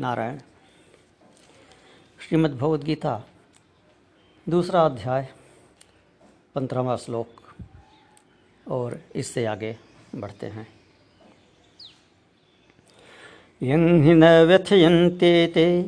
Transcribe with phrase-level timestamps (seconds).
[0.00, 0.38] नारायण।
[2.20, 3.24] श्रीमद् भगवद गीता
[4.48, 5.28] दूसरा अध्याय,
[6.54, 7.28] पंद्रहवा श्लोक,
[8.68, 9.76] और इससे आगे
[10.14, 10.66] बढ़ते हैं।
[13.62, 14.14] यं हि
[15.48, 15.82] ते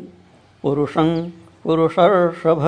[0.63, 1.31] पुरुषं
[1.63, 2.61] पुरुषर्षभ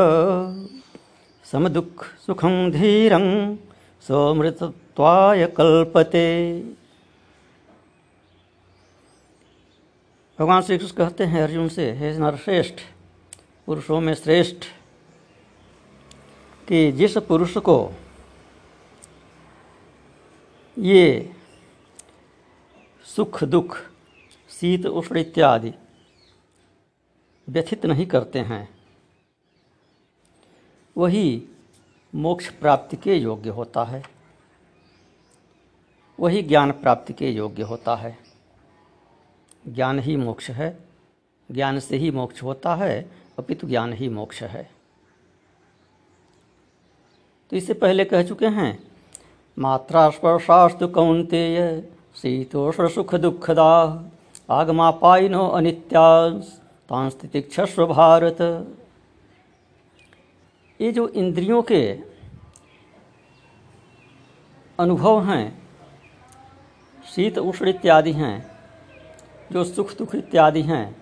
[1.45, 3.57] समदुःख सुखं धीरं
[4.01, 6.59] सोमृतत्वाय कल्पते।
[10.39, 12.81] भगवान श्री कृष्ण कहते हैं, अर्जुन से, हे नरश्रेष्ठ,
[13.67, 14.65] पुरुषों में श्रेष्ठ,
[16.69, 17.93] कि जिस पुरुष को
[20.79, 21.33] ये
[23.05, 23.79] सुख, दुख,
[24.51, 25.73] शीत, उष्ण इत्यादि
[27.49, 28.69] व्यथित नहीं करते हैं,
[30.97, 31.49] वही
[32.15, 34.03] मोक्ष प्राप्ति के योग्य होता है,
[36.21, 38.36] वही ज्ञान प्राप्ति के योग्य होता है।
[39.69, 40.79] ज्ञान ही मोक्ष है।
[41.53, 44.71] ज्ञान से ही मोक्ष होता है, अपितु ज्ञान ही मोक्ष है।
[47.51, 48.79] तो इससे पहले कह चुके हैं
[49.59, 51.81] मात्रा स्पर्शास्तु कौंतेय
[52.17, 53.73] शीतोष्ण सुख दुखदा
[54.51, 58.41] आगमापाइनो अनित्यास तांस्तितिक्षस्व भारत
[60.81, 61.99] ये जो इंद्रियों के
[64.79, 65.63] अनुभव हैं,
[67.15, 68.56] शीत, उष्ण इत्यादि हैं
[69.53, 70.97] जो सुख दुख इत्यादि हैं,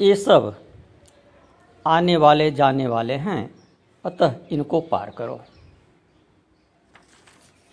[0.00, 0.64] ये सब
[1.86, 3.54] आने वाले, जाने वाले हैं।
[4.04, 5.40] अतः इनको पार करो।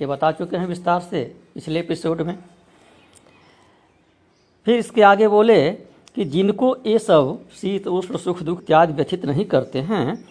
[0.02, 2.40] ये बता चुके हैं विस्तार से पिछले एपिसोड में।
[4.66, 5.72] फिर इसके आगे बोले
[6.16, 10.26] कि जिनको ये सब शीत, उष्ण, सुख, दुख इत्यादि व्यथित नहीं करते हैं,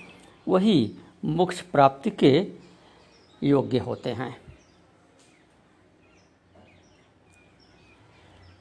[0.48, 2.52] वही मोक्ष प्राप्ति के
[3.42, 4.47] योग्य होते हैं।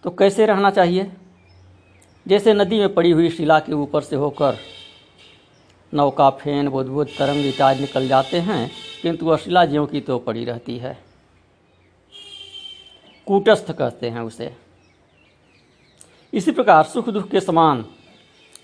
[0.03, 1.11] तो कैसे रहना चाहिए?
[2.25, 4.57] जैसे नदी में पड़ी हुई शिला के ऊपर से होकर
[5.93, 8.71] नौका, फेन बुदबुद तरंग इत्यादि निकल जाते हैं,
[9.01, 10.97] किंतु वह शिला ज्यों की तो पड़ी रहती है।
[13.27, 14.53] कूटस्थ कहते हैं उसे।
[16.33, 17.85] इसी प्रकार सुख दुख के समान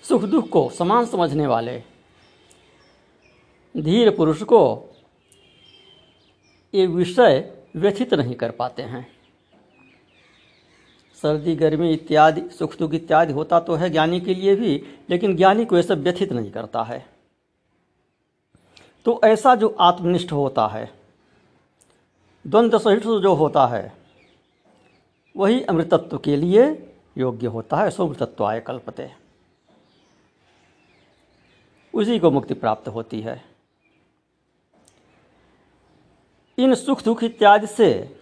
[0.02, 1.82] सुख दुख को समान समझने वाले
[3.74, 4.60] धीर पुरुष को
[6.74, 9.06] ये विषय व्यथित नहीं कर पाते हैं।
[11.24, 15.64] सर्दी, गर्मी इत्यादि, सुख दुख इत्यादि होता तो है ज्ञानी के लिए भी, लेकिन ज्ञानी
[15.64, 17.06] को ऐसा व्यथित नहीं करता है।
[19.04, 20.90] तो ऐसा जो आत्मनिष्ठ होता है,
[22.46, 23.92] द्वंद्व सहित जो होता है,
[25.36, 29.10] वही अमृतत्व के लिए योग्य होता है सोमृतत्व आय कल्पते।
[31.94, 33.44] उसी को मुक्ति प्राप्त होती है।
[36.58, 38.16] इन सुख दुख इत्यादि से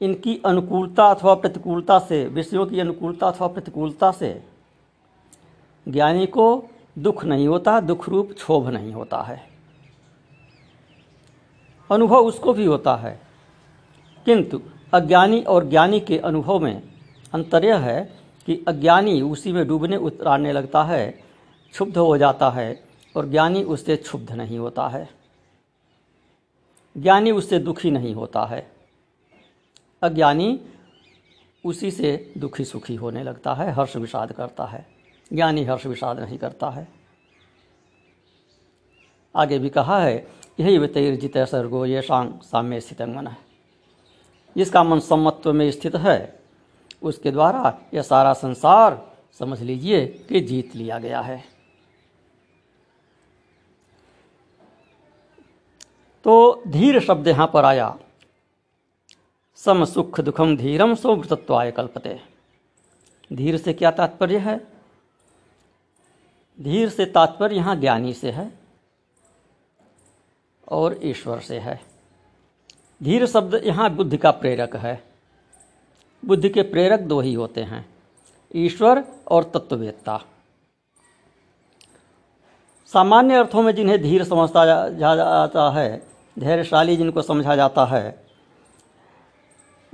[0.00, 4.44] इनकी अनुकूलता अथवा प्रतिकूलता से, विषयों की अनुकूलता अथवा प्रतिकूलता से
[5.88, 6.64] ज्ञानी को
[6.98, 9.48] दुख नहीं होता दुख रूप क्षोभ नहीं होता है।
[11.90, 13.20] अनुभव उसको भी होता है।
[14.24, 14.60] किंतु
[14.94, 16.82] अज्ञानी और ज्ञानी के अनुभव में
[17.32, 21.10] अंतर यह है कि अज्ञानी उसी में डूबने, उतराने लगता है,
[21.72, 22.82] क्षुब्ध हो जाता है
[23.16, 25.08] और ज्ञानी उससे क्षुब्ध नहीं होता है।
[26.98, 28.79] ज्ञानी उससे दुखी नहीं होता है।
[30.02, 30.60] अज्ञानी
[31.64, 34.86] उसी से दुखी सुखी होने लगता है, हर्ष विषाद करता है।
[35.32, 36.88] ज्ञानी हर्ष विषाद नहीं करता है।
[39.36, 40.28] आगे भी कहा है,
[40.60, 43.36] यही वितर्जित सर्गो, ये शांग साम्य स्थित मन है।
[44.56, 46.40] जिसका मन सम्मत्व में स्थित है,
[47.02, 51.44] उसके द्वारा यह सारा संसार समझ लीजिए कि जीत लिया गया है।
[56.24, 57.98] तो धीर शब्द यहाँ पर आया।
[59.60, 62.20] सम सुख दुखम धीरम सोमृतत्वाय कल्पते।
[63.30, 64.56] धीर से क्या तात्पर्य है?
[66.58, 68.50] धीर से तात्पर्य यहाँ ज्ञानी से है
[70.68, 71.78] और ईश्वर से है।
[73.00, 75.02] धीर शब्द यहाँ बुद्धि का प्रेरक है।
[76.22, 77.84] बुद्धि के प्रेरक दो ही होते हैं,
[78.54, 80.18] ईश्वर और तत्ववेत्ता।
[82.92, 86.02] सामान्य अर्थों में जिन्हें धीर समझता जाता है,
[86.36, 88.29] धैर्यशाली जिनको समझा जाता है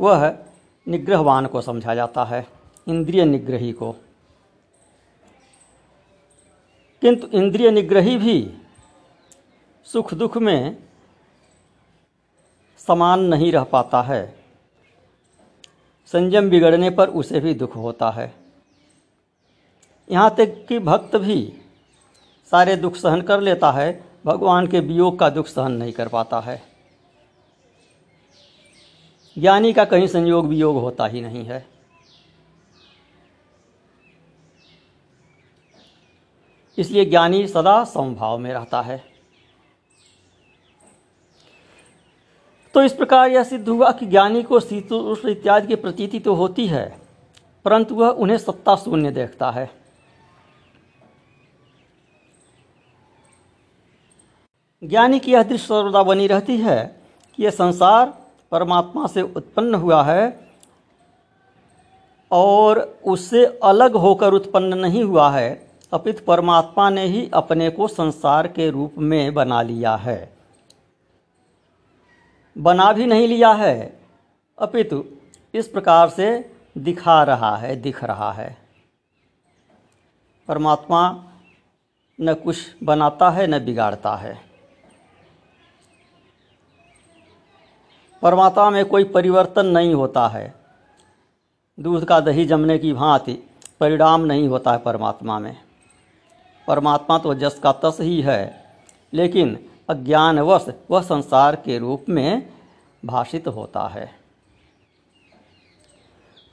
[0.01, 0.39] वह
[0.89, 2.47] निग्रहवान को समझा जाता है,
[2.89, 3.93] इंद्रिय निग्रही को।
[7.01, 8.59] किंतु इंद्रिय निग्रही भी
[9.85, 10.77] सुख दुख में
[12.79, 14.39] समान नहीं रह पाता है।
[16.07, 18.35] संयम बिगड़ने पर उसे भी दुख होता है।
[20.11, 21.53] यहाँ तक कि भक्त भी
[22.51, 26.41] सारे दुख सहन कर लेता है, भगवान के वियोग का दुख सहन नहीं कर पाता
[26.41, 26.76] है।
[29.37, 31.65] ज्ञानी का कहीं संयोग वियोग होता ही नहीं है।
[36.79, 39.03] इसलिए ज्ञानी सदा समभाव में रहता है।
[42.75, 46.67] तो इस प्रकार यह सिद्ध हुआ कि ज्ञानी को शीतोष्ण इत्यादि की प्रतीति तो होती
[46.67, 46.99] है,
[47.65, 49.71] परंतु वह उन्हें सत्ता शून्य देखता है।
[54.83, 56.85] ज्ञानी की यह दृश्य सर्वदा बनी रहती है
[57.39, 58.15] कि यह संसार
[58.57, 60.51] परमात्मा से उत्पन्न हुआ है
[62.31, 68.47] और उससे अलग होकर उत्पन्न नहीं हुआ है, अपित परमात्मा ने ही अपने को संसार
[68.47, 70.37] के रूप में बना लिया है।
[72.59, 74.01] बना भी नहीं लिया है,
[74.59, 75.05] अपितु
[75.55, 78.57] इस प्रकार से दिखा रहा है, दिख रहा है।
[80.49, 81.25] परमात्मा
[82.21, 84.46] न कुछ बनाता है, न बिगाड़ता है।
[88.23, 90.55] परमात्मा में कोई परिवर्तन नहीं होता है।
[91.79, 93.33] दूध का दही जमने की भांति
[93.81, 95.57] परिणाम नहीं होता है परमात्मा में।
[96.69, 98.65] परमात्मा तो जस का तस ही है,
[99.13, 99.59] लेकिन
[99.89, 102.49] अज्ञानवश वह संसार के रूप में
[103.05, 104.07] भाषित होता है।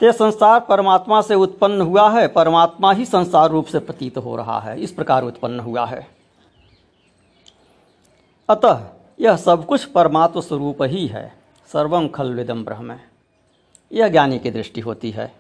[0.02, 4.60] ते संसार परमात्मा से उत्पन्न हुआ है, परमात्मा ही संसार रूप से प्रतीत हो रहा
[4.60, 6.08] है, इस प्रकार उत्पन्न हुआ है।
[8.50, 8.84] अतः
[9.20, 11.43] यह सब कुछ परमात्म स्वरूप ही है।
[11.74, 13.12] सर्वम खलविदम ब्रह्म। है
[13.92, 15.36] यह ज्ञानी की दृष्टि होती है।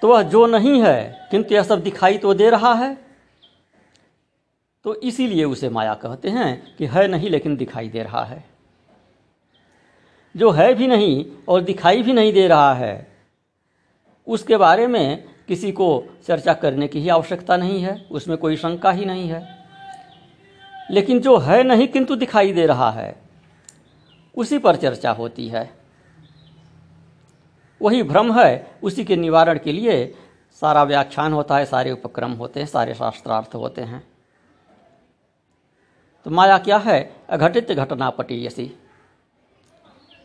[0.02, 2.98] तो वह जो नहीं है, किंतु यह सब दिखाई तो दे रहा है
[4.86, 8.44] तो इसीलिए उसे माया कहते हैं कि है नहीं, लेकिन दिखाई दे रहा है।
[10.36, 13.08] जो है भी नहीं और दिखाई भी नहीं दे रहा है,
[14.28, 15.88] उसके बारे में किसी को
[16.28, 19.55] चर्चा करने की ही आवश्यकता नहीं है, उसमें कोई शंका ही नहीं है।
[20.92, 23.22] लेकिन जो है नहीं किंतु दिखाई दे रहा है।
[24.38, 25.74] उसी पर चर्चा होती है।
[27.82, 30.16] वही भ्रम है, उसी के निवारण के लिए
[30.62, 34.08] सारा व्याख्यान होता है, सारे उपक्रम होते हैं, सारे शास्त्रार्थ होते हैं।
[36.24, 37.16] तो माया क्या है?
[37.30, 38.66] अघटित घटना पटी ऐसी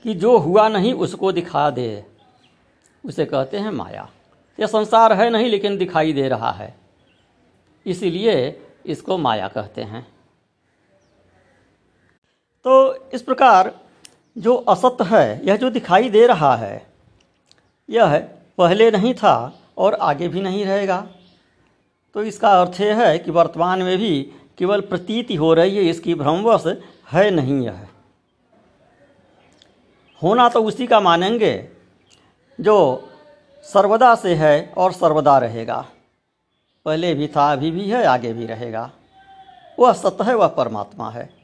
[0.02, 2.04] कि जो हुआ नहीं उसको दिखा दे।
[3.06, 4.11] उसे कहते हैं माया।
[4.61, 6.75] यह संसार है नहीं लेकिन दिखाई दे रहा है।
[7.87, 10.19] इसीलिए इसको माया कहते हैं।
[12.64, 13.73] तो इस प्रकार
[14.37, 16.87] जो असत है, यह जो दिखाई दे रहा है,
[17.88, 18.19] यह
[18.59, 21.07] पहले नहीं था और आगे भी नहीं रहेगा।
[22.14, 24.23] तो इसका अर्थ यह है कि वर्तमान में भी
[24.59, 26.67] केवल प्रतीति हो रही है, इसकी भ्रमवश
[27.12, 27.87] है नहीं यह।
[30.23, 31.69] होना तो उसी का मानेंगे
[32.61, 33.09] जो
[33.64, 35.85] सर्वदा से है और सर्वदा रहेगा।
[36.87, 38.90] पहले भी था, अभी भी है, आगे भी रहेगा।
[39.79, 41.39] वह सत्य है, वह परमात्मा है।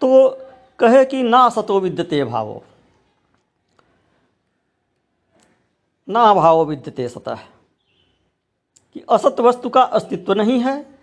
[0.00, 0.38] तो
[0.78, 2.64] कहे कि ना सतो विद्यते भावो।
[6.08, 7.38] ना भावो विद्यते सतः।
[8.94, 10.98] कि असत वस्तु का अस्तित्व नहीं है,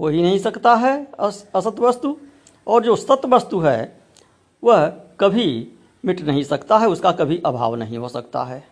[0.00, 1.12] हो ही नहीं सकता है
[1.54, 2.18] असत वस्तु।
[2.66, 4.00] और जो सत वस्तु है,
[4.64, 4.86] वह
[5.20, 5.72] कभी
[6.04, 8.68] मिट नहीं सकता है, उसका कभी अभाव नहीं हो सकता है।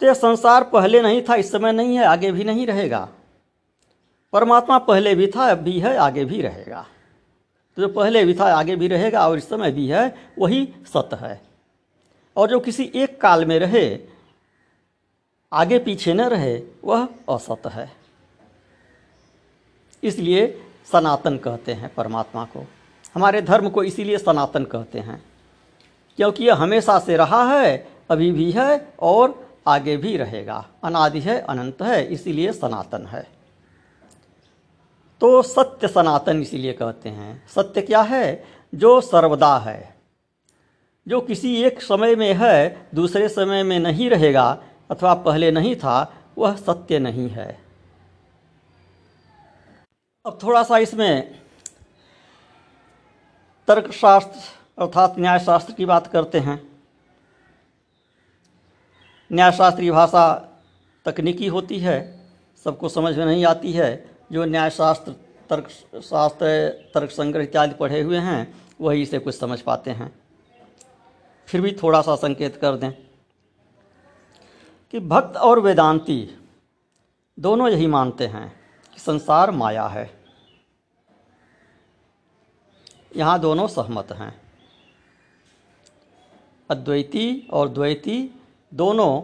[0.00, 3.08] तो संसार पहले नहीं था, इस समय नहीं है, आगे भी नहीं रहेगा।
[4.34, 6.86] परमात्मा पहले भी था, अब भी है, आगे भी रहेगा।
[7.76, 11.16] तो जो पहले भी था, आगे भी रहेगा, और इस समय भी है, वही सत्य
[11.16, 11.40] है।
[12.36, 13.98] और जो किसी एक काल में रहे,
[15.52, 17.92] आगे पीछे न रहे, वह असत है।
[20.02, 20.62] इसलिए
[20.92, 22.66] सनातन कहते हैं परमात्मा को।
[23.14, 25.24] हमारे धर्म को इसीलिए सनातन कहते हैं,
[26.16, 31.40] क्योंकि यह हमेशा से रहा है, अभी भी है, और आगे भी रहेगा। अनादि है,
[31.40, 33.43] अनंत है, इसीलिए सनातन है।
[35.24, 38.44] तो सत्य सनातन इसीलिए कहते हैं। सत्य क्या है?
[38.74, 39.96] जो सर्वदा है।
[41.08, 46.14] जो किसी एक समय में है, दूसरे समय में नहीं रहेगा अथवा पहले नहीं था,
[46.38, 47.60] वह सत्य नहीं है।
[50.26, 51.40] अब थोड़ा सा इसमें
[53.68, 54.40] तर्कशास्त्र
[54.82, 56.68] अर्थात न्यायशास्त्र की बात करते हैं।
[59.32, 60.48] न्यायशास्त्री भाषा
[61.04, 62.20] तकनीकी होती है,
[62.64, 65.12] सबको समझ में नहीं आती है। जो न्यायशास्त्र
[65.50, 66.46] तर्कशास्त्र
[66.94, 70.12] तर्क संग्रह इत्यादि पढ़े हुए हैं, वही इसे कुछ समझ पाते हैं।
[71.48, 72.92] फिर भी थोड़ा सा संकेत कर दें
[74.90, 76.38] कि भक्त और वेदांती
[77.38, 78.48] दोनों यही मानते हैं
[78.92, 80.10] कि संसार माया है।
[83.16, 84.32] यहाँ दोनों सहमत हैं।
[86.70, 88.34] अद्वैती और द्वैती
[88.74, 89.22] दोनों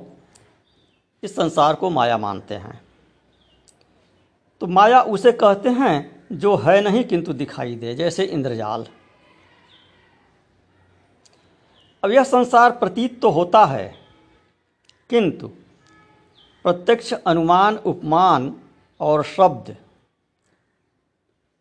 [1.23, 2.89] इस संसार को माया मानते हैं।
[4.61, 8.87] तो माया उसे कहते हैं, जो है नहीं किंतु दिखाई दे, जैसे इंद्रजाल।
[12.02, 13.95] अब यह संसार प्रतीत तो होता है,
[15.11, 15.49] किंतु
[16.64, 18.55] प्रत्यक्ष अनुमान, उपमान
[19.00, 19.76] और शब्द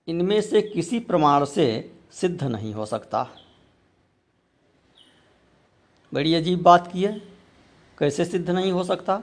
[0.08, 1.68] इनमें से किसी प्रमाण से
[2.12, 3.28] सिद्ध नहीं हो सकता।
[6.14, 7.12] बड़ी अजीब बात की है,
[7.98, 9.18] कैसे सिद्ध नहीं हो सकता?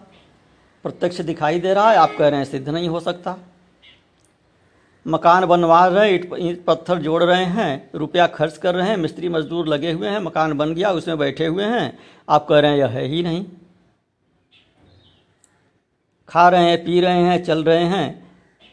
[0.85, 3.37] प्रत्यक्ष दिखाई दे रहा है, आप कह रहे हैं सिद्ध नहीं हो सकता।
[5.07, 9.29] मकान बनवा रहे ईट ईट पत्थर जोड़ रहे हैं रुपया खर्च कर रहे हैं मिस्त्री
[9.29, 11.87] मजदूर लगे हुए हैं मकान बन गया उसमें बैठे हुए हैं
[12.29, 13.45] आप कह रहे हैं यह है ही नहीं
[16.29, 18.07] खा रहे हैं पी रहे हैं चल रहे हैं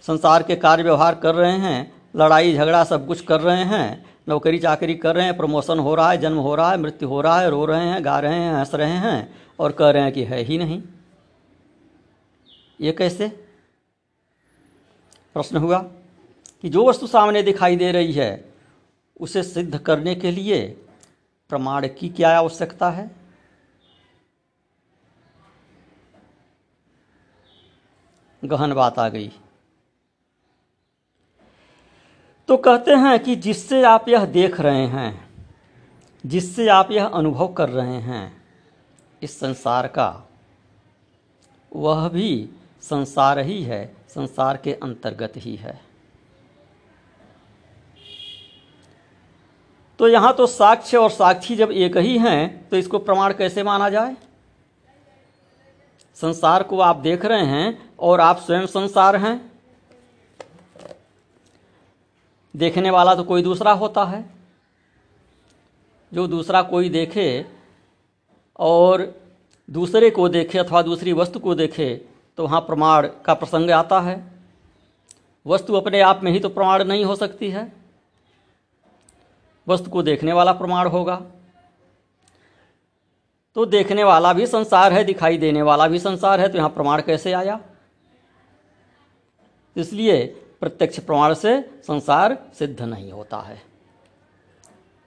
[0.06, 3.86] संसार के कार्य व्यवहार कर रहे हैं लड़ाई झगड़ा सब कुछ कर रहे हैं
[4.30, 7.22] नौकरी चाकरी कर रहे हैं प्रमोशन हो रहा है जन्म हो रहा है मृत्यु हो
[7.22, 9.18] रहा है रो रहे हैं गा रहे हैं हंस रहे हैं
[9.60, 10.82] और कह रहे हैं कि है ही नहीं
[12.80, 13.28] ये कैसे
[15.36, 15.86] प्रश्न हुआ
[16.64, 18.54] कि जो वस्तु सामने दिखाई दे रही है,
[19.20, 20.68] उसे सिद्ध करने के लिए
[21.50, 23.12] प्रमाण की क्या आवश्यकता है?
[28.46, 29.32] गहन बात आ गई।
[32.48, 35.30] तो कहते हैं कि जिससे आप यह देख रहे हैं,
[36.26, 38.44] जिससे आप यह अनुभव कर रहे हैं,
[39.24, 40.30] इस संसार का,
[41.76, 42.50] वह भी
[42.82, 45.93] संसार ही है, संसार के अंतर्गत ही है।
[50.04, 53.90] तो यहाँ तो साक्ष्य और साक्षी जब एक ही हैं तो इसको प्रमाण कैसे माना
[53.90, 54.16] जाए?
[56.18, 59.52] संसार को आप देख रहे हैं और आप स्वयं संसार हैं।
[62.56, 64.24] देखने वाला तो कोई दूसरा होता है।
[66.12, 67.46] जो दूसरा कोई देखे
[68.60, 69.06] और
[69.70, 71.96] दूसरे को देखे अथवा दूसरी वस्तु को देखे
[72.38, 74.18] तो वहाँ प्रमाण का प्रसंग आता है।
[75.46, 77.83] वस्तु अपने आप में ही तो प्रमाण नहीं हो सकती है।
[79.68, 81.16] वस्तु को देखने वाला प्रमाण होगा।
[83.56, 87.02] तो देखने वाला भी संसार है, दिखाई देने वाला भी संसार है तो यहाँ प्रमाण
[87.02, 87.60] कैसे आया?
[89.76, 90.26] इसलिए
[90.60, 93.62] प्रत्यक्ष प्रमाण से संसार सिद्ध नहीं होता है।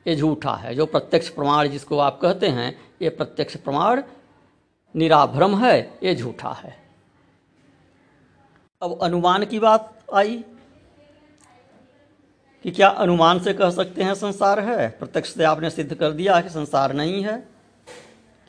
[0.06, 4.02] ये झूठा है। जो प्रत्यक्ष प्रमाण जिसको आप कहते हैं, ये प्रत्यक्ष प्रमाण
[4.94, 6.76] निराभ्रम है, ये झूठा है।
[8.82, 10.44] अब अनुमान की बात आई।
[12.64, 14.88] कि क्या अनुमान से कह सकते हैं संसार है?
[14.90, 17.36] प्रत्यक्ष से आपने सिद्ध कर दिया कि संसार नहीं है,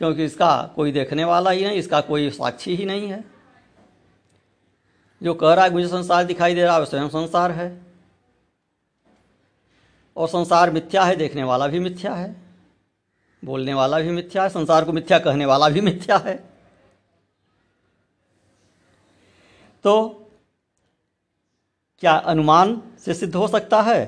[0.01, 3.23] क्योंकि इसका कोई देखने वाला ही नहीं, इसका कोई साक्षी ही नहीं है।
[5.21, 7.69] जो कह रहा है मुझे संसार दिखाई दे रहा है स्वयं संसार है।
[10.17, 12.35] और संसार मिथ्या है, देखने वाला भी मिथ्या है,
[13.43, 16.35] बोलने वाला भी मिथ्या है, संसार को मिथ्या कहने वाला भी मिथ्या है।
[19.85, 20.26] तो
[21.99, 24.05] क्या अनुमान से सिद्ध हो सकता है?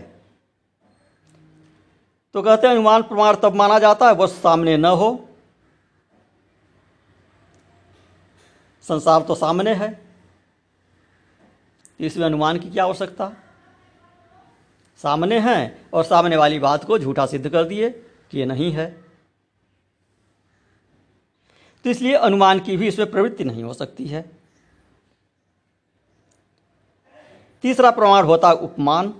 [2.36, 5.30] तो कहते हैं, अनुमान प्रमाण तब माना जाता है बस सामने न हो।
[8.84, 9.90] संसार तो सामने है
[12.00, 13.32] इसमें अनुमान की क्या आवश्यकता?
[15.00, 17.90] सामने है, और सामने वाली बात को झूठा सिद्ध कर दिए
[18.32, 18.90] कि ये नहीं है।
[21.86, 24.39] तो इसलिए अनुमान की भी इसमें प्रवृत्ति नहीं हो सकती है।
[27.64, 29.14] तीसरा प्रमाण होता है उपमान।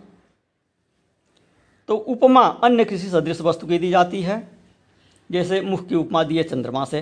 [1.90, 4.48] तो उपमा अन्य किसी सदृश वस्तु की दी जाती है,
[5.30, 7.02] जैसे मुख की उपमा दी है चंद्रमा से।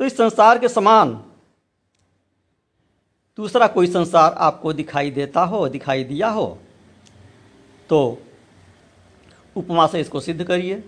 [0.00, 1.12] तो इस संसार के समान
[3.38, 6.58] दूसरा कोई संसार आपको दिखाई देता हो, दिखाई दिया हो
[7.90, 8.22] तो
[9.56, 10.82] उपमा से इसको सिद्ध करिए।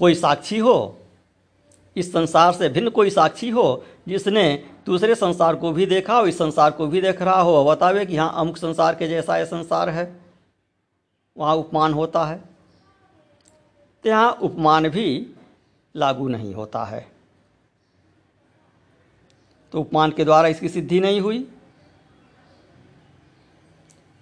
[0.00, 0.99] कोई साक्षी हो
[1.96, 6.38] इस संसार से भिन्न कोई साक्षी हो, जिसने दूसरे संसार को भी देखा हो इस
[6.38, 9.88] संसार को भी देख रहा हो बतावे कि हाँ अमुक संसार के जैसा यह संसार
[9.88, 10.04] है।
[11.36, 12.36] वहाँ उपमान होता है।
[14.04, 15.34] तो यहाँ उपमान भी
[15.94, 17.06] लागू नहीं होता है।
[19.74, 21.46] तो उपमान के द्वारा इसकी सिद्धि नहीं हुई।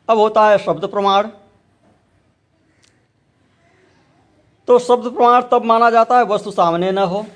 [0.08, 1.28] अब होता है शब्द प्रमाण।
[4.68, 7.26] तो शब्द प्रमाण तब माना जाता है वस्तु सामने न हो।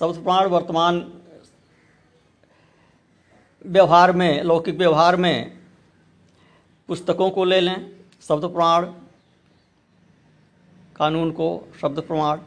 [0.00, 1.12] शब्द प्रमाण वर्तमान
[3.66, 5.58] व्यवहार में, लौकिक व्यवहार में
[6.88, 7.96] पुस्तकों को ले लें,
[8.28, 8.86] शब्द प्रमाण,
[10.96, 12.38] कानून को, शब्द प्रमाण।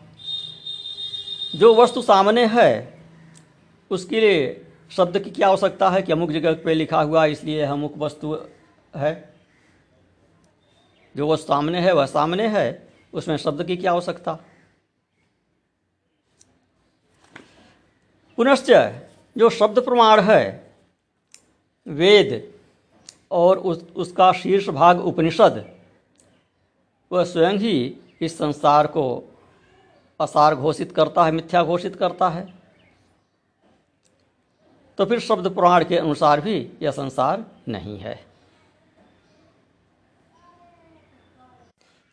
[1.55, 2.99] जो वस्तु सामने है,
[3.91, 7.97] उसके लिए शब्द की क्या आवश्यकता है कि अमुक जगह पे लिखा हुआ इसलिए अमुक
[7.97, 8.37] वस्तु
[8.95, 9.33] है।
[11.17, 14.37] जो वस्तु सामने है, वह सामने है, उसमें शब्द की क्या आवश्यकता?
[18.41, 18.69] पुनश्च
[19.37, 20.73] जो शब्द प्रमाण है,
[21.87, 22.53] वेद
[23.31, 25.65] और उस, उसका शीर्ष भाग उपनिषद,
[27.11, 29.03] वह स्वयं ही इस संसार को
[30.19, 32.53] असार घोषित करता है, मिथ्या घोषित करता है।
[34.97, 38.19] तो फिर शब्द पुराण के अनुसार भी यह संसार नहीं है।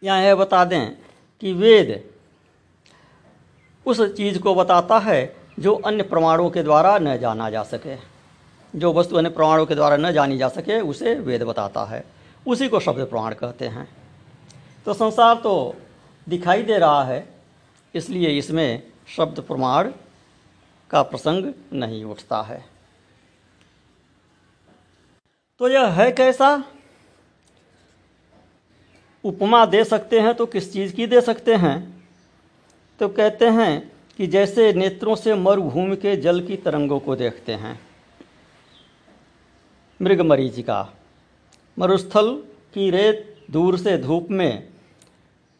[0.02, 0.96] यहाँ यह बता दें
[1.40, 2.10] कि वेद
[3.86, 7.96] उस चीज़ को बताता है जो अन्य प्रमाणों के द्वारा न जाना जा सके।
[8.74, 12.04] जो वस्तु अन्य प्रमाणों के द्वारा न जानी जा सके, उसे वेद बताता है।
[12.46, 13.88] उसी को शब्द प्रमाण कहते हैं।
[14.86, 15.74] तो संसार तो
[16.28, 17.26] दिखाई दे रहा है,
[17.94, 18.82] इसलिए इसमें
[19.16, 19.90] शब्द प्रमाण
[20.90, 22.64] का प्रसंग नहीं उठता है।
[25.60, 26.64] तो यह है कैसा?
[29.24, 32.06] उपमा दे सकते हैं तो किस चीज़ की दे सकते हैं?
[33.00, 37.80] तो कहते हैं कि जैसे नेत्रों से मरुभूमि के जल की तरंगों को देखते हैं।
[40.02, 40.92] मृग मरीचिका
[41.78, 44.68] मरुस्थल की रेत दूर से धूप में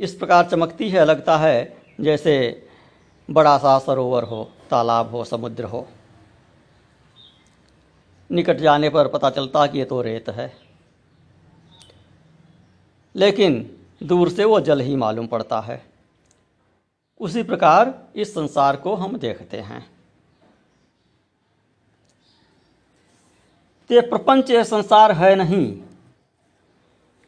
[0.00, 2.66] इस प्रकार चमकती है, लगता है जैसे
[3.30, 5.88] बड़ा सा सरोवर हो, तालाब हो, समुद्र हो।
[8.32, 10.56] निकट जाने पर पता चलता कि ये तो रेत है।
[13.16, 15.97] लेकिन दूर से वो जल ही मालूम पड़ता है।
[17.20, 19.86] उसी प्रकार इस संसार को हम देखते हैं।
[23.90, 25.72] ते प्रपंच यह संसार है नहीं,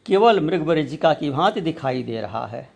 [0.06, 2.68] केवल मृग बरिजिका की भांति दिखाई दे रहा है।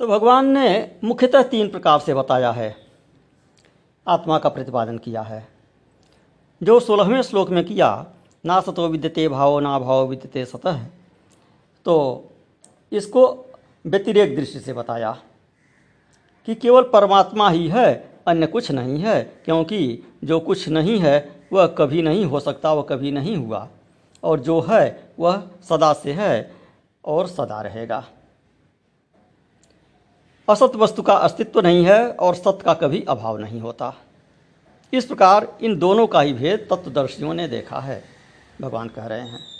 [0.00, 2.74] तो भगवान ने मुख्यतः तीन प्रकार से बताया है,
[4.06, 5.46] आत्मा का प्रतिपादन किया है।
[6.60, 7.90] जो सोलहवें श्लोक में किया,
[8.44, 10.86] ना सतो विद्यते भाव, ना भाव विद्यते सतह
[11.88, 12.30] तो
[12.92, 13.46] इसको
[13.86, 15.18] व्यतिरेक दृष्टि से बताया
[16.46, 21.66] कि केवल परमात्मा ही है, अन्य कुछ नहीं है, क्योंकि जो कुछ नहीं है, वह
[21.66, 23.68] कभी नहीं हो सकता, वह कभी नहीं हुआ।
[24.22, 26.54] और जो है, वह सदा से है
[27.04, 28.04] और सदा रहेगा।
[30.48, 33.94] असत वस्तु का अस्तित्व नहीं है और सत्य का कभी अभाव नहीं होता।
[34.92, 38.04] इस प्रकार इन दोनों का ही भेद तत्वदर्शियों ने देखा है।
[38.60, 39.57] भगवान कह रहे हैं।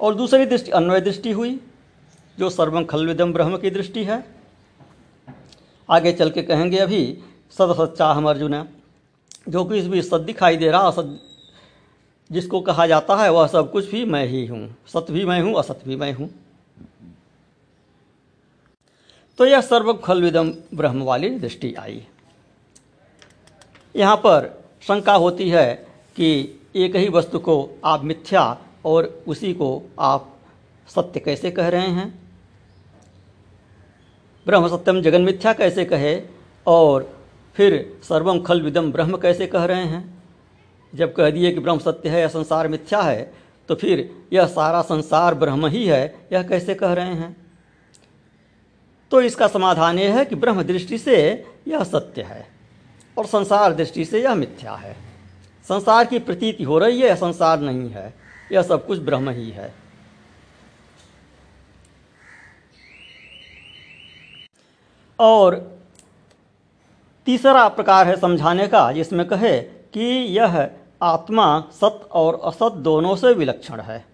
[0.00, 1.60] और दूसरी दृष्टि, अन्वय दृष्टि हुई,
[2.38, 4.24] जो सर्वम खलविदम ब्रह्म की दृष्टि है।
[5.90, 7.18] आगे चल के कहेंगे अभी
[7.50, 8.66] सद सच्चा हम अर्जुन
[9.48, 11.20] जो कुछ भी सद दिखाई दे रहा, असत
[12.30, 15.54] जिसको कहा जाता है, वह सब कुछ भी मैं ही हूँ। सत्य भी मैं हूँ,
[15.54, 16.30] असत भी मैं हूँ।
[19.38, 22.06] तो यह सर्व खलविदम ब्रह्म वाली दृष्टि आई।
[23.96, 25.74] यहाँ पर शंका होती है
[26.16, 30.30] कि एक ही वस्तु को आप मिथ्या और उसी को आप
[30.88, 32.08] सत्य कैसे कह रहे हैं?
[34.46, 36.20] ब्रह्म सत्यम जगन मिथ्या कैसे कहे?
[36.66, 37.10] और
[37.56, 40.22] फिर सर्वम खल विदम ब्रह्म कैसे कह रहे हैं?
[40.92, 43.32] जब कह दिए कि ब्रह्म सत्य है या संसार मिथ्या है
[43.68, 47.36] तो फिर यह सारा संसार ब्रह्म ही है, यह कैसे कह रहे हैं?
[49.10, 51.16] तो इसका समाधान यह है कि ब्रह्म दृष्टि से
[51.68, 52.46] यह सत्य है
[53.18, 54.96] और संसार दृष्टि से यह मिथ्या है।
[55.68, 58.12] संसार की प्रतीति हो रही है संसार नहीं है?
[58.52, 59.74] यह सब कुछ ब्रह्म ही है।
[65.18, 65.56] और
[67.26, 70.04] तीसरा प्रकार है समझाने का, जिसमें कहे कि
[70.38, 70.70] यह
[71.02, 74.04] आत्मा सत और असत दोनों से विलक्षण है।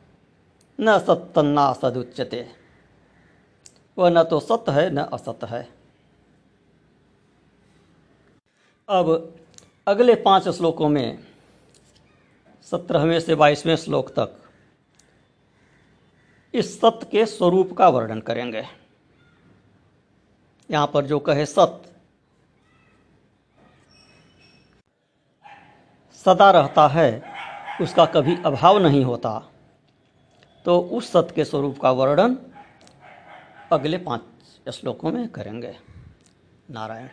[0.78, 2.46] न सत्तन्ना सदुच्यते
[3.98, 5.68] वह न तो सत्य है, न असत है।
[8.88, 9.34] अब
[9.86, 11.18] अगले पाँच श्लोकों में
[12.70, 14.36] सत्रहवें से बाईसवें श्लोक तक।
[16.54, 18.64] इस सत्य के स्वरूप का वर्णन करेंगे।
[20.70, 21.90] यहाँ पर जो कहे सत्य,
[26.12, 27.22] सदा रहता है,
[27.80, 29.50] उसका कभी अभाव नहीं होता।
[30.64, 32.36] तो उस सत्य के स्वरूप का वर्णन
[33.72, 34.22] अगले पाँच
[34.74, 35.76] श्लोकों में करेंगे।
[36.70, 37.08] नारायण।